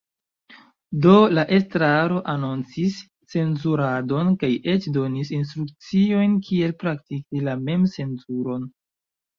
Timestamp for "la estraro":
1.39-2.17